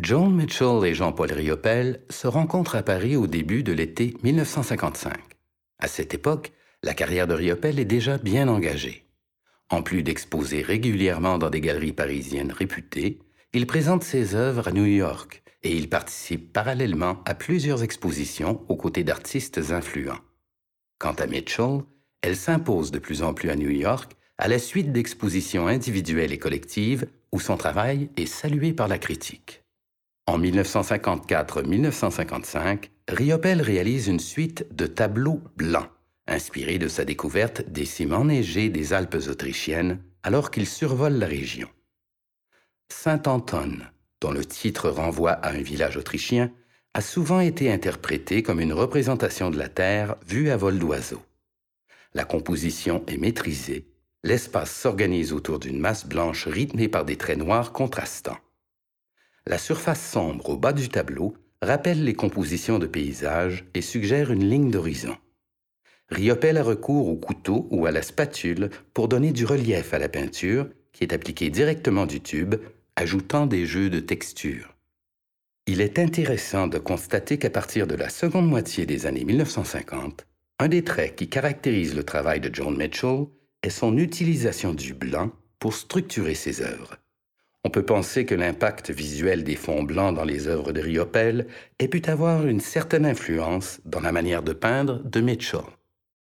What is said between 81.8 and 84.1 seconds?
le travail de John Mitchell est son